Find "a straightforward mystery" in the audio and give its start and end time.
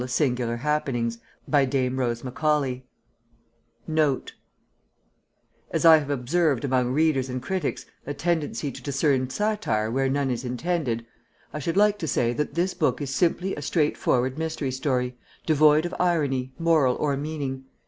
13.55-14.71